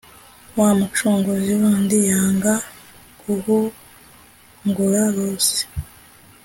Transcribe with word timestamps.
wa 0.57 0.69
mucunguzi 0.77 1.53
wundi 1.61 1.97
yanga 2.09 2.53
guhungura 3.21 5.01
rusi 5.15 5.61